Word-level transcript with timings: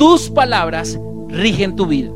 tus 0.00 0.30
palabras 0.30 0.98
rigen 1.28 1.76
tu 1.76 1.84
vida. 1.84 2.10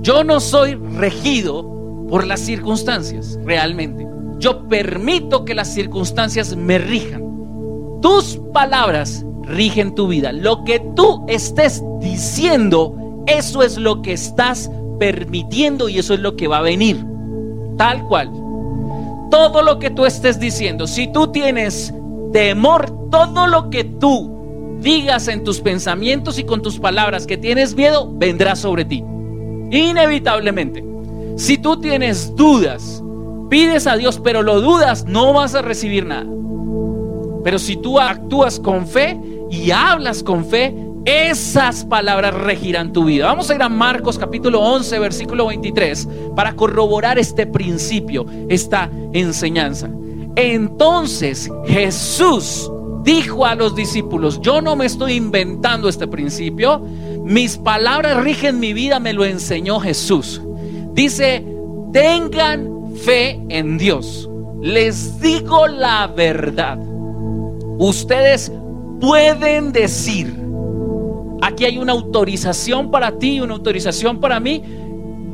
Yo 0.00 0.24
no 0.24 0.40
soy 0.40 0.74
regido 0.74 1.62
por 2.08 2.26
las 2.26 2.40
circunstancias, 2.40 3.38
realmente. 3.44 4.04
Yo 4.40 4.66
permito 4.66 5.44
que 5.44 5.54
las 5.54 5.72
circunstancias 5.72 6.56
me 6.56 6.76
rijan. 6.78 7.22
Tus 8.02 8.40
palabras 8.52 9.24
rigen 9.44 9.94
tu 9.94 10.08
vida. 10.08 10.32
Lo 10.32 10.64
que 10.64 10.80
tú 10.96 11.24
estés 11.28 11.84
diciendo, 12.00 13.22
eso 13.28 13.62
es 13.62 13.78
lo 13.78 14.02
que 14.02 14.14
estás 14.14 14.68
permitiendo 14.98 15.88
y 15.88 16.00
eso 16.00 16.14
es 16.14 16.20
lo 16.20 16.34
que 16.34 16.48
va 16.48 16.58
a 16.58 16.62
venir. 16.62 17.06
Tal 17.78 18.04
cual. 18.08 18.28
Todo 19.30 19.62
lo 19.62 19.78
que 19.78 19.90
tú 19.90 20.04
estés 20.04 20.40
diciendo, 20.40 20.88
si 20.88 21.06
tú 21.12 21.28
tienes 21.28 21.94
temor, 22.32 23.08
todo 23.08 23.46
lo 23.46 23.70
que 23.70 23.84
tú 23.84 24.33
digas 24.80 25.28
en 25.28 25.44
tus 25.44 25.60
pensamientos 25.60 26.38
y 26.38 26.44
con 26.44 26.62
tus 26.62 26.78
palabras 26.78 27.26
que 27.26 27.36
tienes 27.36 27.74
miedo, 27.74 28.10
vendrá 28.12 28.56
sobre 28.56 28.84
ti. 28.84 29.04
Inevitablemente. 29.70 30.84
Si 31.36 31.58
tú 31.58 31.80
tienes 31.80 32.34
dudas, 32.36 33.02
pides 33.50 33.86
a 33.86 33.96
Dios, 33.96 34.20
pero 34.22 34.42
lo 34.42 34.60
dudas, 34.60 35.04
no 35.06 35.32
vas 35.32 35.54
a 35.54 35.62
recibir 35.62 36.06
nada. 36.06 36.26
Pero 37.42 37.58
si 37.58 37.76
tú 37.76 38.00
actúas 38.00 38.60
con 38.60 38.86
fe 38.86 39.20
y 39.50 39.70
hablas 39.70 40.22
con 40.22 40.44
fe, 40.44 40.74
esas 41.04 41.84
palabras 41.84 42.34
regirán 42.34 42.92
tu 42.92 43.04
vida. 43.04 43.26
Vamos 43.26 43.50
a 43.50 43.54
ir 43.54 43.62
a 43.62 43.68
Marcos 43.68 44.18
capítulo 44.18 44.60
11, 44.60 44.98
versículo 44.98 45.46
23, 45.48 46.08
para 46.34 46.54
corroborar 46.54 47.18
este 47.18 47.46
principio, 47.46 48.24
esta 48.48 48.90
enseñanza. 49.12 49.90
Entonces 50.36 51.50
Jesús 51.66 52.70
dijo 53.04 53.44
a 53.44 53.54
los 53.54 53.76
discípulos, 53.76 54.40
yo 54.40 54.60
no 54.60 54.74
me 54.74 54.86
estoy 54.86 55.12
inventando 55.12 55.88
este 55.88 56.08
principio, 56.08 56.80
mis 57.22 57.56
palabras 57.58 58.24
rigen 58.24 58.58
mi 58.58 58.72
vida, 58.72 58.98
me 58.98 59.12
lo 59.12 59.24
enseñó 59.24 59.78
Jesús. 59.78 60.40
Dice, 60.94 61.44
tengan 61.92 62.94
fe 62.96 63.40
en 63.50 63.78
Dios. 63.78 64.28
Les 64.62 65.20
digo 65.20 65.66
la 65.68 66.06
verdad. 66.06 66.78
Ustedes 67.78 68.50
pueden 69.00 69.72
decir, 69.72 70.34
aquí 71.42 71.66
hay 71.66 71.76
una 71.76 71.92
autorización 71.92 72.90
para 72.90 73.18
ti, 73.18 73.40
una 73.40 73.52
autorización 73.52 74.18
para 74.18 74.40
mí. 74.40 74.62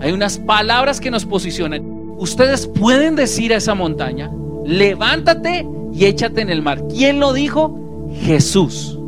Hay 0.01 0.13
unas 0.13 0.39
palabras 0.39 1.01
que 1.01 1.11
nos 1.11 1.25
posicionan. 1.25 1.83
Ustedes 2.19 2.67
pueden 2.67 3.15
decir 3.15 3.53
a 3.53 3.57
esa 3.57 3.75
montaña, 3.75 4.31
levántate 4.65 5.67
y 6.01 6.07
échate 6.07 6.41
en 6.41 6.49
el 6.49 6.63
mar. 6.63 6.83
¿Quién 6.89 7.21
lo 7.21 7.35
dijo? 7.35 8.09
Jesús. 8.23 8.99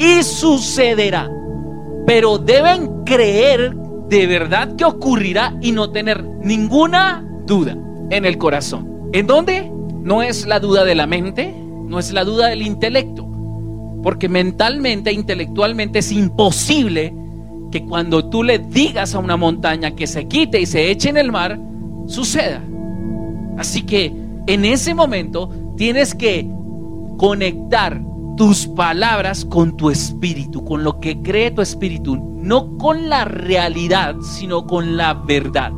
Y 0.00 0.24
sucederá. 0.24 1.30
Pero 2.04 2.38
deben 2.38 3.04
creer 3.04 3.72
de 4.08 4.26
verdad 4.26 4.74
que 4.74 4.84
ocurrirá 4.84 5.56
y 5.62 5.70
no 5.70 5.92
tener 5.92 6.24
ninguna 6.42 7.24
duda 7.46 7.78
en 8.10 8.24
el 8.24 8.38
corazón. 8.38 9.08
¿En 9.12 9.28
dónde? 9.28 9.70
No 10.02 10.20
es 10.20 10.48
la 10.48 10.58
duda 10.58 10.84
de 10.84 10.96
la 10.96 11.06
mente, 11.06 11.54
no 11.54 12.00
es 12.00 12.12
la 12.12 12.24
duda 12.24 12.48
del 12.48 12.62
intelecto. 12.62 13.24
Porque 14.02 14.28
mentalmente, 14.28 15.12
intelectualmente 15.12 16.00
es 16.00 16.10
imposible 16.10 17.14
que 17.70 17.84
cuando 17.84 18.28
tú 18.28 18.42
le 18.42 18.58
digas 18.58 19.14
a 19.14 19.20
una 19.20 19.36
montaña 19.36 19.92
que 19.92 20.08
se 20.08 20.26
quite 20.26 20.60
y 20.60 20.66
se 20.66 20.90
eche 20.90 21.08
en 21.08 21.18
el 21.18 21.30
mar, 21.30 21.56
suceda. 22.08 22.64
Así 23.58 23.82
que 23.82 24.12
en 24.48 24.64
ese 24.64 24.92
momento 24.92 25.50
tienes 25.76 26.14
que 26.14 26.48
conectar 27.18 28.02
tus 28.36 28.66
palabras 28.66 29.44
con 29.44 29.76
tu 29.76 29.90
espíritu, 29.90 30.64
con 30.64 30.84
lo 30.84 31.00
que 31.00 31.20
cree 31.22 31.50
tu 31.50 31.62
espíritu, 31.62 32.16
no 32.16 32.76
con 32.76 33.08
la 33.08 33.24
realidad, 33.24 34.16
sino 34.20 34.66
con 34.66 34.96
la 34.96 35.14
verdad. 35.14 35.72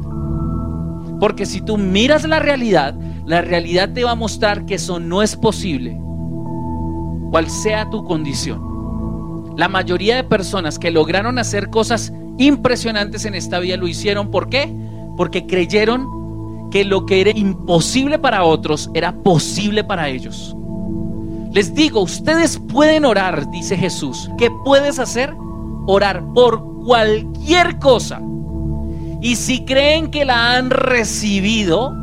Porque 1.20 1.46
si 1.46 1.60
tú 1.60 1.78
miras 1.78 2.26
la 2.26 2.40
realidad, 2.40 2.94
la 3.26 3.42
realidad 3.42 3.92
te 3.92 4.04
va 4.04 4.12
a 4.12 4.16
mostrar 4.16 4.66
que 4.66 4.74
eso 4.74 4.98
no 4.98 5.22
es 5.22 5.36
posible, 5.36 5.98
cual 7.30 7.48
sea 7.48 7.88
tu 7.90 8.04
condición. 8.04 9.54
La 9.56 9.68
mayoría 9.68 10.16
de 10.16 10.24
personas 10.24 10.78
que 10.78 10.90
lograron 10.90 11.38
hacer 11.38 11.68
cosas 11.70 12.12
impresionantes 12.38 13.24
en 13.24 13.34
esta 13.34 13.58
vida 13.58 13.76
lo 13.76 13.88
hicieron, 13.88 14.30
¿por 14.30 14.48
qué? 14.48 14.72
Porque 15.16 15.46
creyeron 15.46 16.17
que 16.70 16.84
lo 16.84 17.06
que 17.06 17.20
era 17.20 17.30
imposible 17.30 18.18
para 18.18 18.44
otros 18.44 18.90
era 18.94 19.12
posible 19.12 19.84
para 19.84 20.08
ellos. 20.08 20.54
Les 21.52 21.74
digo, 21.74 22.02
ustedes 22.02 22.58
pueden 22.58 23.04
orar, 23.04 23.50
dice 23.50 23.76
Jesús. 23.76 24.30
¿Qué 24.36 24.50
puedes 24.64 24.98
hacer? 24.98 25.34
Orar 25.86 26.22
por 26.34 26.62
cualquier 26.84 27.78
cosa. 27.78 28.20
Y 29.20 29.36
si 29.36 29.64
creen 29.64 30.10
que 30.10 30.24
la 30.24 30.54
han 30.54 30.70
recibido, 30.70 31.94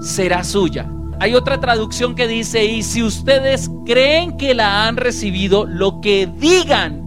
será 0.00 0.44
suya. 0.44 0.90
Hay 1.18 1.34
otra 1.34 1.60
traducción 1.60 2.14
que 2.14 2.28
dice, 2.28 2.64
y 2.64 2.82
si 2.82 3.02
ustedes 3.02 3.70
creen 3.84 4.36
que 4.36 4.54
la 4.54 4.86
han 4.86 4.96
recibido, 4.96 5.66
lo 5.66 6.00
que 6.00 6.26
digan 6.26 7.02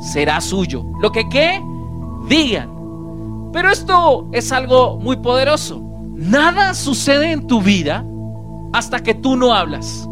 será 0.00 0.40
suyo. 0.40 0.84
Lo 1.00 1.12
que 1.12 1.28
qué? 1.28 1.60
Digan. 2.28 2.70
Pero 3.52 3.70
esto 3.70 4.28
es 4.32 4.50
algo 4.52 4.98
muy 4.98 5.16
poderoso. 5.16 5.85
Nada 6.16 6.72
sucede 6.72 7.30
en 7.30 7.46
tu 7.46 7.60
vida 7.60 8.04
hasta 8.72 9.00
que 9.00 9.14
tú 9.14 9.36
no 9.36 9.52
hablas. 9.52 10.08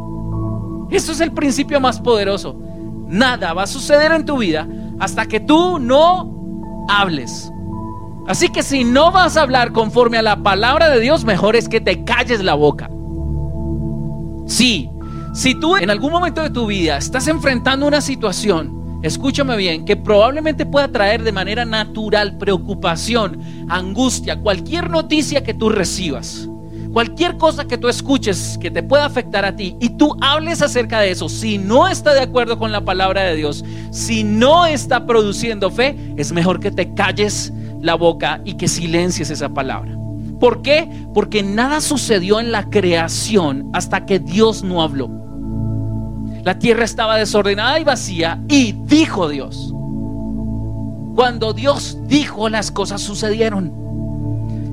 Eso 0.90 1.12
es 1.12 1.20
el 1.20 1.32
principio 1.32 1.80
más 1.80 1.98
poderoso. 1.98 2.56
Nada 3.08 3.54
va 3.54 3.62
a 3.62 3.66
suceder 3.66 4.12
en 4.12 4.26
tu 4.26 4.38
vida 4.38 4.68
hasta 5.00 5.26
que 5.26 5.40
tú 5.40 5.78
no 5.78 6.86
hables. 6.88 7.50
Así 8.26 8.50
que 8.50 8.62
si 8.62 8.84
no 8.84 9.10
vas 9.12 9.36
a 9.36 9.42
hablar 9.42 9.72
conforme 9.72 10.18
a 10.18 10.22
la 10.22 10.42
palabra 10.42 10.90
de 10.90 11.00
Dios, 11.00 11.24
mejor 11.24 11.56
es 11.56 11.68
que 11.68 11.80
te 11.80 12.04
calles 12.04 12.42
la 12.42 12.54
boca. 12.54 12.90
Sí, 14.46 14.90
si 15.32 15.58
tú 15.58 15.76
en 15.76 15.90
algún 15.90 16.12
momento 16.12 16.42
de 16.42 16.50
tu 16.50 16.66
vida 16.66 16.98
estás 16.98 17.28
enfrentando 17.28 17.86
una 17.86 18.00
situación 18.00 18.83
escúchame 19.04 19.56
bien, 19.58 19.84
que 19.84 19.96
probablemente 19.96 20.64
pueda 20.64 20.88
traer 20.88 21.22
de 21.22 21.30
manera 21.30 21.66
natural 21.66 22.38
preocupación, 22.38 23.38
angustia, 23.68 24.40
cualquier 24.40 24.88
noticia 24.88 25.44
que 25.44 25.52
tú 25.52 25.68
recibas, 25.68 26.48
cualquier 26.90 27.36
cosa 27.36 27.66
que 27.66 27.76
tú 27.76 27.88
escuches 27.88 28.58
que 28.58 28.70
te 28.70 28.82
pueda 28.82 29.04
afectar 29.04 29.44
a 29.44 29.54
ti 29.54 29.76
y 29.78 29.90
tú 29.90 30.16
hables 30.22 30.62
acerca 30.62 31.00
de 31.00 31.10
eso, 31.10 31.28
si 31.28 31.58
no 31.58 31.86
está 31.86 32.14
de 32.14 32.22
acuerdo 32.22 32.58
con 32.58 32.72
la 32.72 32.82
palabra 32.82 33.24
de 33.24 33.36
Dios, 33.36 33.62
si 33.90 34.24
no 34.24 34.64
está 34.64 35.06
produciendo 35.06 35.70
fe, 35.70 35.96
es 36.16 36.32
mejor 36.32 36.58
que 36.58 36.70
te 36.70 36.94
calles 36.94 37.52
la 37.82 37.96
boca 37.96 38.40
y 38.46 38.54
que 38.54 38.68
silencies 38.68 39.28
esa 39.28 39.50
palabra. 39.50 39.94
¿Por 40.40 40.62
qué? 40.62 40.88
Porque 41.12 41.42
nada 41.42 41.82
sucedió 41.82 42.40
en 42.40 42.52
la 42.52 42.70
creación 42.70 43.68
hasta 43.74 44.06
que 44.06 44.18
Dios 44.18 44.62
no 44.62 44.82
habló. 44.82 45.23
La 46.44 46.58
tierra 46.58 46.84
estaba 46.84 47.16
desordenada 47.16 47.80
y 47.80 47.84
vacía 47.84 48.38
y 48.48 48.72
dijo 48.72 49.30
Dios. 49.30 49.72
Cuando 51.14 51.54
Dios 51.54 51.96
dijo 52.06 52.50
las 52.50 52.70
cosas 52.70 53.00
sucedieron. 53.00 53.72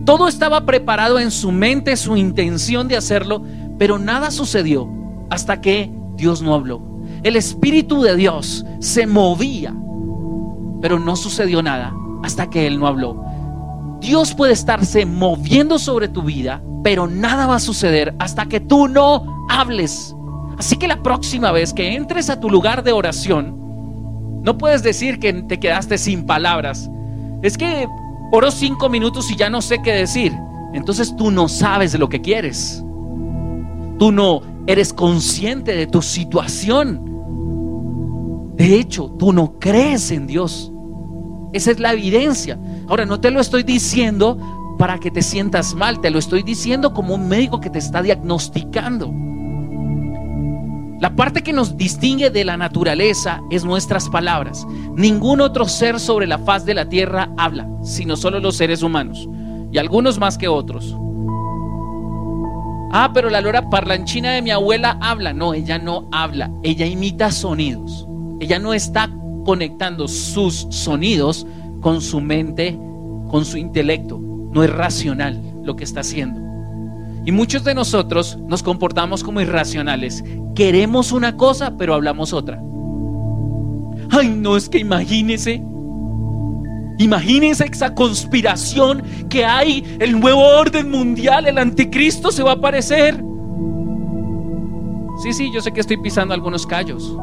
Todo 0.05 0.27
estaba 0.27 0.65
preparado 0.65 1.17
en 1.17 1.31
su 1.31 1.51
mente, 1.53 1.95
su 1.95 2.17
intención 2.17 2.89
de 2.89 2.97
hacerlo, 2.97 3.43
pero 3.77 3.97
nada 3.97 4.31
sucedió 4.31 4.89
hasta 5.29 5.61
que 5.61 5.89
Dios 6.15 6.41
no 6.41 6.55
habló. 6.55 6.81
El 7.23 7.37
Espíritu 7.37 8.01
de 8.01 8.17
Dios 8.17 8.65
se 8.79 9.07
movía, 9.07 9.73
pero 10.81 10.99
no 10.99 11.15
sucedió 11.15 11.63
nada 11.63 11.93
hasta 12.21 12.49
que 12.49 12.67
Él 12.67 12.79
no 12.79 12.87
habló. 12.87 13.23
Dios 14.01 14.33
puede 14.33 14.51
estarse 14.51 15.05
moviendo 15.05 15.79
sobre 15.79 16.09
tu 16.09 16.23
vida, 16.23 16.61
pero 16.83 17.07
nada 17.07 17.47
va 17.47 17.55
a 17.55 17.59
suceder 17.59 18.13
hasta 18.19 18.47
que 18.47 18.59
tú 18.59 18.89
no 18.89 19.45
hables. 19.49 20.13
Así 20.61 20.75
que 20.75 20.87
la 20.87 21.01
próxima 21.01 21.51
vez 21.51 21.73
que 21.73 21.95
entres 21.95 22.29
a 22.29 22.39
tu 22.39 22.47
lugar 22.47 22.83
de 22.83 22.91
oración, 22.91 23.57
no 24.43 24.59
puedes 24.59 24.83
decir 24.83 25.17
que 25.17 25.33
te 25.33 25.59
quedaste 25.59 25.97
sin 25.97 26.27
palabras. 26.27 26.87
Es 27.41 27.57
que 27.57 27.87
oro 28.31 28.51
cinco 28.51 28.87
minutos 28.87 29.31
y 29.31 29.35
ya 29.35 29.49
no 29.49 29.63
sé 29.63 29.81
qué 29.81 29.91
decir. 29.91 30.31
Entonces 30.75 31.15
tú 31.15 31.31
no 31.31 31.47
sabes 31.47 31.97
lo 31.97 32.09
que 32.09 32.21
quieres. 32.21 32.85
Tú 33.97 34.11
no 34.11 34.43
eres 34.67 34.93
consciente 34.93 35.75
de 35.75 35.87
tu 35.87 36.03
situación. 36.03 37.01
De 38.55 38.75
hecho, 38.75 39.09
tú 39.17 39.33
no 39.33 39.57
crees 39.57 40.11
en 40.11 40.27
Dios. 40.27 40.71
Esa 41.53 41.71
es 41.71 41.79
la 41.79 41.93
evidencia. 41.93 42.59
Ahora, 42.87 43.07
no 43.07 43.19
te 43.19 43.31
lo 43.31 43.39
estoy 43.39 43.63
diciendo 43.63 44.37
para 44.77 44.99
que 44.99 45.09
te 45.09 45.23
sientas 45.23 45.73
mal, 45.73 46.01
te 46.01 46.11
lo 46.11 46.19
estoy 46.19 46.43
diciendo 46.43 46.93
como 46.93 47.15
un 47.15 47.27
médico 47.27 47.59
que 47.59 47.71
te 47.71 47.79
está 47.79 48.03
diagnosticando. 48.03 49.11
La 51.01 51.15
parte 51.15 51.41
que 51.41 51.51
nos 51.51 51.77
distingue 51.77 52.29
de 52.29 52.45
la 52.45 52.57
naturaleza 52.57 53.41
es 53.49 53.65
nuestras 53.65 54.07
palabras. 54.07 54.67
Ningún 54.95 55.41
otro 55.41 55.67
ser 55.67 55.99
sobre 55.99 56.27
la 56.27 56.37
faz 56.37 56.63
de 56.63 56.75
la 56.75 56.89
tierra 56.89 57.31
habla, 57.37 57.67
sino 57.81 58.15
solo 58.15 58.39
los 58.39 58.55
seres 58.55 58.83
humanos, 58.83 59.27
y 59.71 59.79
algunos 59.79 60.19
más 60.19 60.37
que 60.37 60.47
otros. 60.47 60.95
Ah, 62.91 63.09
pero 63.15 63.31
la 63.31 63.41
lora 63.41 63.67
parlanchina 63.67 64.33
de 64.33 64.43
mi 64.43 64.51
abuela 64.51 64.99
habla. 65.01 65.33
No, 65.33 65.55
ella 65.55 65.79
no 65.79 66.07
habla, 66.11 66.51
ella 66.61 66.85
imita 66.85 67.31
sonidos. 67.31 68.07
Ella 68.39 68.59
no 68.59 68.71
está 68.71 69.09
conectando 69.43 70.07
sus 70.07 70.67
sonidos 70.69 71.47
con 71.81 72.01
su 72.01 72.21
mente, 72.21 72.77
con 73.27 73.43
su 73.43 73.57
intelecto. 73.57 74.19
No 74.19 74.63
es 74.63 74.69
racional 74.69 75.41
lo 75.63 75.75
que 75.75 75.83
está 75.83 76.01
haciendo. 76.01 76.39
Y 77.25 77.31
muchos 77.31 77.63
de 77.63 77.73
nosotros 77.73 78.37
nos 78.47 78.61
comportamos 78.61 79.23
como 79.23 79.41
irracionales. 79.41 80.23
Queremos 80.55 81.11
una 81.11 81.37
cosa, 81.37 81.75
pero 81.77 81.93
hablamos 81.93 82.33
otra. 82.33 82.61
Ay, 84.09 84.29
no 84.29 84.57
es 84.57 84.67
que 84.67 84.79
imagínese. 84.79 85.63
Imagínense 86.97 87.65
esa 87.65 87.95
conspiración 87.95 89.01
que 89.29 89.43
hay, 89.45 89.97
el 89.99 90.19
nuevo 90.19 90.41
orden 90.41 90.91
mundial, 90.91 91.47
el 91.47 91.57
anticristo 91.57 92.31
se 92.31 92.43
va 92.43 92.51
a 92.51 92.55
aparecer. 92.55 93.23
Sí, 95.23 95.33
sí, 95.33 95.51
yo 95.53 95.61
sé 95.61 95.71
que 95.71 95.81
estoy 95.81 95.97
pisando 95.97 96.33
algunos 96.33 96.67
callos. 96.67 97.17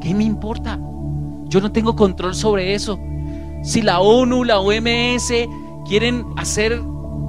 ¿Qué 0.00 0.14
me 0.14 0.24
importa? 0.24 0.78
Yo 1.48 1.60
no 1.60 1.72
tengo 1.72 1.96
control 1.96 2.34
sobre 2.34 2.74
eso. 2.74 2.98
Si 3.62 3.82
la 3.82 4.00
ONU, 4.00 4.44
la 4.44 4.60
OMS 4.60 5.32
quieren 5.88 6.24
hacer 6.36 6.80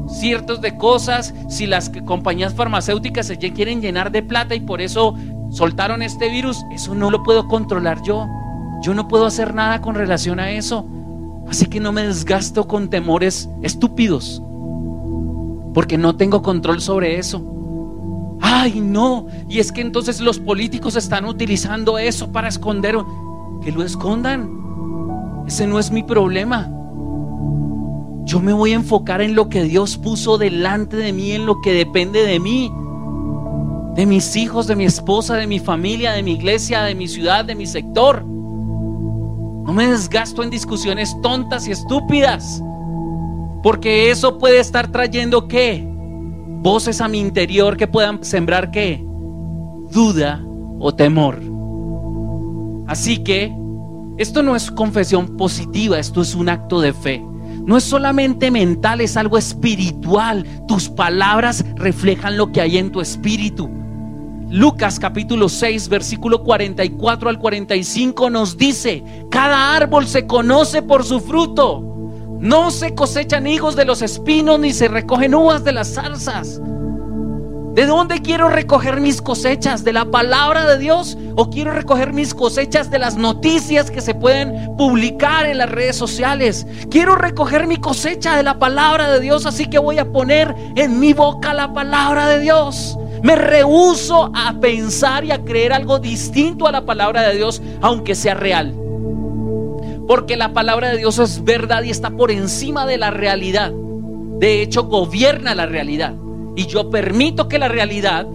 ciertos 0.07 0.62
de 0.62 0.77
cosas, 0.77 1.33
si 1.50 1.68
las 1.68 1.89
compañías 2.06 2.54
farmacéuticas 2.54 3.27
se 3.27 3.38
quieren 3.38 3.81
llenar 3.81 4.12
de 4.12 4.24
plata 4.24 4.56
y 4.56 4.59
por 4.59 4.81
eso 4.81 5.15
soltaron 5.50 6.01
este 6.01 6.30
virus, 6.30 6.63
eso 6.71 6.95
no 6.95 7.12
lo 7.12 7.24
puedo 7.24 7.48
controlar 7.48 8.01
yo. 8.04 8.27
Yo 8.81 8.94
no 8.94 9.07
puedo 9.07 9.25
hacer 9.25 9.54
nada 9.54 9.81
con 9.81 9.95
relación 9.95 10.39
a 10.39 10.51
eso. 10.51 10.86
Así 11.50 11.65
que 11.65 11.80
no 11.80 11.92
me 11.92 12.04
desgasto 12.04 12.68
con 12.68 12.89
temores 12.89 13.50
estúpidos, 13.62 14.42
porque 15.74 15.98
no 15.98 16.15
tengo 16.15 16.42
control 16.42 16.81
sobre 16.81 17.18
eso. 17.18 17.42
Ay, 18.42 18.80
no. 18.81 19.27
Y 19.50 19.60
es 19.60 19.71
que 19.71 19.81
entonces 19.81 20.19
los 20.19 20.39
políticos 20.39 20.95
están 20.95 21.25
utilizando 21.25 21.98
eso 21.98 22.31
para 22.31 22.50
esconder. 22.50 22.98
Que 23.62 23.71
lo 23.71 23.83
escondan. 23.83 24.50
Ese 25.48 25.65
no 25.65 25.80
es 25.80 25.92
mi 25.92 26.03
problema. 26.03 26.69
Yo 28.27 28.39
me 28.39 28.53
voy 28.53 28.74
a 28.74 28.75
enfocar 28.75 29.21
en 29.21 29.33
lo 29.33 29.50
que 29.50 29.63
Dios 29.63 29.97
puso 29.97 30.38
delante 30.38 30.97
de 30.97 31.12
mí, 31.12 31.31
en 31.31 31.47
lo 31.47 31.59
que 31.62 31.74
depende 31.74 32.24
de 32.24 32.39
mí. 32.39 32.71
De 33.95 34.06
mis 34.06 34.35
hijos, 34.35 34.68
de 34.68 34.75
mi 34.75 34.85
esposa, 34.85 35.35
de 35.35 35.47
mi 35.47 35.59
familia, 35.59 36.12
de 36.12 36.21
mi 36.21 36.33
iglesia, 36.33 36.83
de 36.83 36.94
mi 36.94 37.07
ciudad, 37.07 37.45
de 37.45 37.56
mi 37.56 37.65
sector. 37.65 38.24
No 38.24 39.74
me 39.74 39.88
desgasto 39.88 40.44
en 40.44 40.51
discusiones 40.51 41.15
tontas 41.24 41.68
y 41.68 41.71
estúpidas. 41.71 42.62
Porque 43.63 44.12
eso 44.12 44.38
puede 44.38 44.59
estar 44.59 44.91
trayendo 44.91 45.47
qué? 45.47 45.88
voces 46.62 47.01
a 47.01 47.07
mi 47.07 47.19
interior 47.19 47.77
que 47.77 47.88
puedan 47.88 48.24
sembrar 48.24 48.71
qué? 48.71 49.01
Duda 49.91 50.44
o 50.79 50.94
temor. 50.94 51.39
Así 52.88 53.24
que 53.24 53.56
esto 54.18 54.44
no 54.44 54.56
es 54.56 54.71
confesión 54.71 55.38
positiva, 55.38 56.00
esto 56.00 56.21
es 56.21 56.35
un 56.35 56.50
acto 56.50 56.81
de 56.81 56.94
fe. 56.94 57.24
No 57.67 57.75
es 57.75 57.83
solamente 57.83 58.49
mental, 58.49 59.01
es 59.01 59.17
algo 59.17 59.37
espiritual. 59.37 60.45
Tus 60.69 60.87
palabras 60.87 61.65
reflejan 61.75 62.37
lo 62.37 62.53
que 62.53 62.61
hay 62.61 62.77
en 62.77 62.93
tu 62.93 63.01
espíritu. 63.01 63.69
Lucas 64.49 64.97
capítulo 64.97 65.49
6, 65.49 65.89
versículo 65.89 66.43
44 66.43 67.29
al 67.29 67.37
45 67.37 68.29
nos 68.29 68.55
dice, 68.55 69.03
cada 69.29 69.75
árbol 69.75 70.07
se 70.07 70.25
conoce 70.25 70.81
por 70.81 71.03
su 71.03 71.19
fruto. 71.19 71.83
No 72.39 72.71
se 72.71 72.95
cosechan 72.95 73.45
higos 73.45 73.75
de 73.75 73.83
los 73.83 74.01
espinos 74.01 74.61
ni 74.61 74.71
se 74.71 74.87
recogen 74.87 75.35
uvas 75.35 75.65
de 75.65 75.73
las 75.73 75.93
zarzas. 75.93 76.61
¿De 77.77 77.85
dónde 77.85 78.24
quiero 78.24 78.50
recoger 78.50 79.00
mis 79.00 79.21
cosechas? 79.21 79.83
¿De 79.83 79.94
la 79.94 80.06
palabra 80.06 80.65
de 80.65 80.79
Dios? 80.79 81.15
¿O 81.35 81.51
quiero 81.51 81.74
recoger 81.74 82.12
mis 82.12 82.33
cosechas 82.33 82.89
de 82.89 82.97
las 82.97 83.18
noticias 83.18 83.91
que 83.91 84.01
se 84.01 84.15
pueden 84.15 84.75
publicar 84.77 85.45
en 85.45 85.59
las 85.59 85.69
redes 85.69 85.95
sociales? 85.95 86.65
Quiero 86.89 87.13
recoger 87.13 87.68
mi 87.68 87.77
cosecha 87.77 88.35
de 88.35 88.41
la 88.41 88.57
palabra 88.57 89.12
de 89.12 89.19
Dios, 89.19 89.45
así 89.45 89.68
que 89.68 89.77
voy 89.77 90.00
a 90.00 90.12
poner 90.12 90.56
en 90.75 91.00
mi 91.00 91.13
boca 91.13 91.53
la 91.53 91.71
palabra 91.71 92.27
de 92.27 92.39
Dios. 92.39 92.97
Me 93.21 93.35
rehuso 93.35 94.31
a 94.33 94.59
pensar 94.59 95.24
y 95.24 95.31
a 95.31 95.45
creer 95.45 95.71
algo 95.71 96.00
distinto 96.00 96.65
a 96.65 96.71
la 96.71 96.83
palabra 96.83 97.21
de 97.29 97.35
Dios, 97.35 97.62
aunque 97.81 98.15
sea 98.15 98.33
real. 98.33 98.74
Porque 100.07 100.35
la 100.35 100.51
palabra 100.51 100.89
de 100.89 100.97
Dios 100.97 101.19
es 101.19 101.44
verdad 101.44 101.83
y 101.83 101.91
está 101.91 102.09
por 102.09 102.31
encima 102.31 102.88
de 102.88 102.97
la 102.97 103.12
realidad. 103.12 103.71
De 104.39 104.63
hecho, 104.63 104.85
gobierna 104.85 105.53
la 105.53 105.68
realidad. 105.68 106.15
Y 106.57 106.65
yo 106.65 106.89
permito 106.89 107.48
que 107.48 107.59
la 107.59 107.69
realidad 107.69 108.27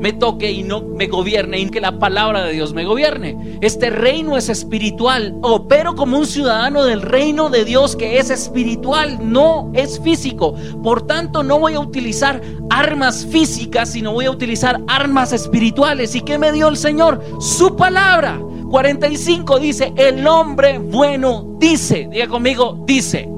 me 0.00 0.12
toque 0.12 0.50
y 0.50 0.62
no 0.62 0.82
me 0.82 1.08
gobierne 1.08 1.58
y 1.58 1.68
que 1.68 1.80
la 1.80 1.98
palabra 1.98 2.44
de 2.44 2.52
Dios 2.52 2.72
me 2.74 2.84
gobierne. 2.84 3.58
Este 3.62 3.90
reino 3.90 4.36
es 4.36 4.48
espiritual. 4.48 5.34
Opero 5.42 5.94
como 5.94 6.18
un 6.18 6.26
ciudadano 6.26 6.84
del 6.84 7.02
reino 7.02 7.48
de 7.48 7.64
Dios 7.64 7.96
que 7.96 8.18
es 8.18 8.30
espiritual, 8.30 9.18
no 9.22 9.70
es 9.74 9.98
físico. 10.00 10.54
Por 10.82 11.06
tanto, 11.06 11.42
no 11.42 11.58
voy 11.58 11.74
a 11.74 11.80
utilizar 11.80 12.40
armas 12.68 13.26
físicas, 13.26 13.90
sino 13.90 14.12
voy 14.12 14.26
a 14.26 14.30
utilizar 14.30 14.80
armas 14.86 15.32
espirituales. 15.32 16.14
¿Y 16.14 16.20
qué 16.20 16.38
me 16.38 16.52
dio 16.52 16.68
el 16.68 16.76
Señor? 16.76 17.22
Su 17.40 17.76
palabra. 17.76 18.40
45 18.70 19.58
dice, 19.58 19.92
el 19.96 20.26
hombre 20.26 20.78
bueno 20.78 21.56
dice, 21.58 22.08
diga 22.10 22.28
conmigo, 22.28 22.84
dice. 22.86 23.28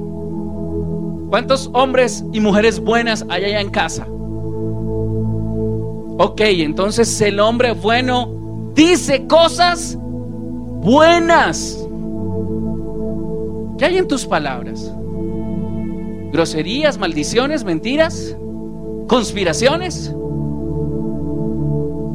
¿Cuántos 1.31 1.71
hombres 1.73 2.25
y 2.33 2.41
mujeres 2.41 2.79
buenas 2.79 3.25
hay 3.31 3.47
allá 3.47 3.61
en 3.61 3.71
casa? 3.71 4.07
Ok, 6.25 6.41
entonces 6.41 7.21
el 7.21 7.41
hombre 7.41 7.73
bueno 7.73 8.71
dice 8.77 9.27
cosas 9.27 9.99
buenas. 9.99 11.85
¿Qué 13.77 13.87
hay 13.87 13.99
en 13.99 14.07
tus 14.07 14.25
palabras? 14.25 14.95
¿Groserías, 16.31 16.97
maldiciones, 16.97 17.65
mentiras? 17.65 18.37
¿Conspiraciones? 19.09 20.15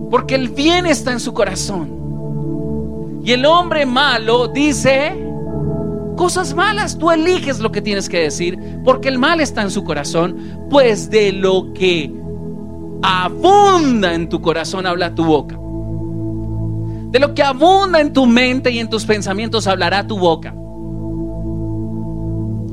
Porque 0.09 0.36
el 0.36 0.48
bien 0.48 0.86
está 0.86 1.12
en 1.12 1.19
su 1.19 1.33
corazón. 1.33 3.19
Y 3.25 3.33
el 3.33 3.45
hombre 3.45 3.86
malo 3.86 4.48
dice 4.48 5.18
cosas 6.15 6.54
malas. 6.54 6.98
Tú 6.98 7.12
eliges 7.12 7.59
lo 7.59 7.74
que 7.74 7.81
tienes 7.81 8.07
que 8.07 8.21
decir 8.21 8.57
porque 8.86 9.09
el 9.09 9.19
mal 9.19 9.42
está 9.42 9.63
en 9.63 9.69
su 9.69 9.83
corazón. 9.83 10.38
Pues 10.69 11.09
de 11.09 11.33
lo 11.33 11.74
que 11.74 12.16
abunda 13.01 14.13
en 14.13 14.29
tu 14.29 14.41
corazón 14.41 14.85
habla 14.85 15.13
tu 15.13 15.25
boca. 15.25 15.57
De 17.11 17.19
lo 17.19 17.33
que 17.33 17.44
abunda 17.44 18.01
en 18.01 18.13
tu 18.13 18.25
mente 18.25 18.71
y 18.71 18.79
en 18.79 18.89
tus 18.89 19.05
pensamientos 19.05 19.67
hablará 19.67 20.05
tu 20.05 20.17
boca. 20.17 20.54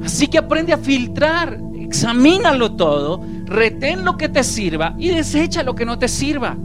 Así 0.04 0.26
que 0.26 0.38
aprende 0.38 0.72
a 0.72 0.78
filtrar, 0.78 1.58
examínalo 1.74 2.72
todo, 2.72 3.22
retén 3.44 4.04
lo 4.04 4.16
que 4.16 4.28
te 4.28 4.44
sirva 4.44 4.94
y 4.98 5.08
desecha 5.08 5.62
lo 5.62 5.74
que 5.74 5.86
no 5.86 5.98
te 5.98 6.08
sirva. 6.08 6.56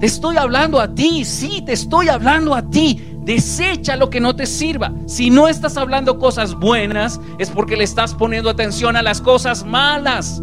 Te 0.00 0.06
estoy 0.06 0.36
hablando 0.36 0.80
a 0.80 0.94
ti, 0.94 1.24
sí, 1.24 1.62
te 1.64 1.72
estoy 1.72 2.08
hablando 2.08 2.54
a 2.54 2.68
ti. 2.68 3.00
Desecha 3.24 3.96
lo 3.96 4.08
que 4.10 4.20
no 4.20 4.36
te 4.36 4.46
sirva. 4.46 4.92
Si 5.06 5.30
no 5.30 5.48
estás 5.48 5.76
hablando 5.76 6.18
cosas 6.18 6.54
buenas, 6.54 7.20
es 7.38 7.50
porque 7.50 7.76
le 7.76 7.84
estás 7.84 8.14
poniendo 8.14 8.50
atención 8.50 8.94
a 8.94 9.02
las 9.02 9.20
cosas 9.20 9.64
malas. 9.64 10.42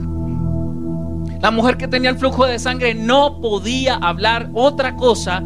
La 1.44 1.52
mujer 1.52 1.78
que 1.78 1.90
tenía 1.90 2.10
el 2.10 2.18
flujo 2.18 2.46
de 2.46 2.58
sangre 2.58 2.96
no 2.96 3.42
podía 3.42 3.96
hablar 3.96 4.50
otra 4.54 4.96
cosa 4.96 5.44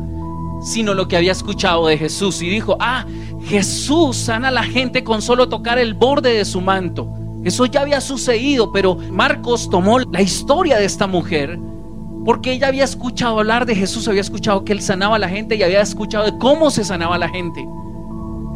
sino 0.61 0.93
lo 0.93 1.07
que 1.07 1.17
había 1.17 1.31
escuchado 1.31 1.87
de 1.87 1.97
Jesús. 1.97 2.41
Y 2.41 2.49
dijo, 2.49 2.77
ah, 2.79 3.05
Jesús 3.43 4.17
sana 4.17 4.49
a 4.49 4.51
la 4.51 4.63
gente 4.63 5.03
con 5.03 5.21
solo 5.21 5.49
tocar 5.49 5.79
el 5.79 5.93
borde 5.93 6.33
de 6.33 6.45
su 6.45 6.61
manto. 6.61 7.11
Eso 7.43 7.65
ya 7.65 7.81
había 7.81 7.99
sucedido, 7.99 8.71
pero 8.71 8.95
Marcos 9.11 9.69
tomó 9.69 9.99
la 9.99 10.21
historia 10.21 10.77
de 10.77 10.85
esta 10.85 11.07
mujer 11.07 11.59
porque 12.25 12.51
ella 12.51 12.67
había 12.67 12.83
escuchado 12.83 13.39
hablar 13.39 13.65
de 13.65 13.73
Jesús, 13.73 14.07
había 14.07 14.21
escuchado 14.21 14.65
que 14.65 14.73
él 14.73 14.81
sanaba 14.81 15.15
a 15.15 15.19
la 15.19 15.29
gente 15.29 15.55
y 15.55 15.63
había 15.63 15.81
escuchado 15.81 16.25
de 16.25 16.37
cómo 16.37 16.69
se 16.69 16.83
sanaba 16.83 17.15
a 17.15 17.19
la 17.19 17.29
gente. 17.29 17.65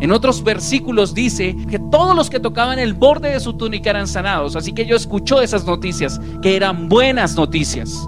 En 0.01 0.11
otros 0.11 0.43
versículos 0.43 1.13
dice 1.13 1.55
que 1.69 1.77
todos 1.77 2.15
los 2.15 2.29
que 2.29 2.39
tocaban 2.39 2.79
el 2.79 2.95
borde 2.95 3.29
de 3.29 3.39
su 3.39 3.53
túnica 3.53 3.91
eran 3.91 4.07
sanados. 4.07 4.55
Así 4.55 4.73
que 4.73 4.85
yo 4.85 4.95
escuchó 4.95 5.41
esas 5.41 5.63
noticias, 5.65 6.19
que 6.41 6.55
eran 6.55 6.89
buenas 6.89 7.35
noticias. 7.35 8.07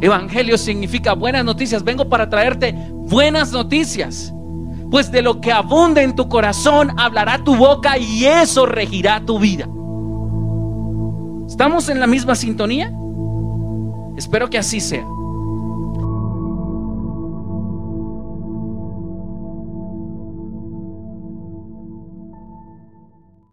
Evangelio 0.00 0.58
significa 0.58 1.12
buenas 1.12 1.44
noticias. 1.44 1.84
Vengo 1.84 2.08
para 2.08 2.28
traerte 2.28 2.74
buenas 2.90 3.52
noticias. 3.52 4.34
Pues 4.90 5.12
de 5.12 5.22
lo 5.22 5.40
que 5.40 5.52
abunda 5.52 6.02
en 6.02 6.16
tu 6.16 6.28
corazón 6.28 6.92
hablará 6.98 7.42
tu 7.44 7.54
boca 7.54 7.96
y 7.98 8.24
eso 8.24 8.66
regirá 8.66 9.24
tu 9.24 9.38
vida. 9.38 9.68
¿Estamos 11.46 11.88
en 11.88 12.00
la 12.00 12.08
misma 12.08 12.34
sintonía? 12.34 12.92
Espero 14.16 14.50
que 14.50 14.58
así 14.58 14.80
sea. 14.80 15.06